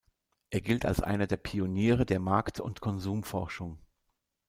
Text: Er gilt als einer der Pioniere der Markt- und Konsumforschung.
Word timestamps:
Er 0.49 0.61
gilt 0.61 0.85
als 0.87 0.99
einer 0.99 1.27
der 1.27 1.37
Pioniere 1.37 2.07
der 2.07 2.19
Markt- 2.19 2.59
und 2.59 2.81
Konsumforschung. 2.81 3.77